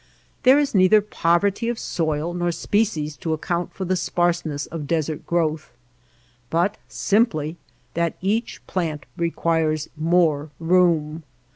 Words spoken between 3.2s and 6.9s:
account for the sparseness of desert growth, but